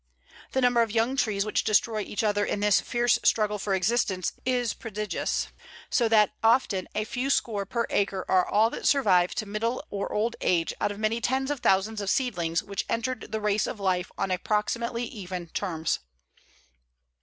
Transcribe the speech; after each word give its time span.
The 0.53 0.61
number 0.61 0.81
of 0.81 0.89
young 0.89 1.15
trees 1.15 1.45
which 1.45 1.63
destroy 1.63 1.99
each 1.99 2.23
other 2.23 2.43
in 2.43 2.59
this 2.59 2.81
fierce 2.81 3.19
struggle 3.23 3.59
for 3.59 3.75
existence 3.75 4.33
is 4.47 4.73
prodigious, 4.73 5.49
so 5.91 6.09
that 6.09 6.31
often 6.43 6.87
a 6.95 7.03
few 7.03 7.29
score 7.29 7.67
per 7.67 7.85
acre 7.91 8.25
are 8.27 8.43
all 8.43 8.71
that 8.71 8.87
survive 8.87 9.35
to 9.35 9.45
middle 9.45 9.83
or 9.91 10.11
old 10.11 10.35
age 10.41 10.73
out 10.81 10.91
of 10.91 10.97
many 10.97 11.21
tens 11.21 11.51
of 11.51 11.59
thousands 11.59 12.01
of 12.01 12.09
seedlings 12.09 12.63
which 12.63 12.83
entered 12.89 13.31
the 13.31 13.39
race 13.39 13.67
of 13.67 13.79
life 13.79 14.11
on 14.17 14.31
approximately 14.31 15.03
even 15.03 15.49
terms. 15.49 15.99